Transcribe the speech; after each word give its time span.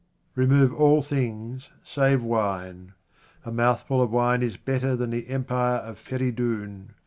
Remove 0.33 0.73
all 0.73 1.03
things 1.03 1.69
save 1.83 2.23
wine. 2.23 2.93
A 3.45 3.51
mouthful 3.51 4.01
of 4.01 4.09
wine 4.09 4.41
is 4.41 4.57
better 4.57 4.95
than 4.95 5.11
the 5.11 5.27
empire 5.27 5.75
of 5.75 5.99
Feridoun. 5.99 6.95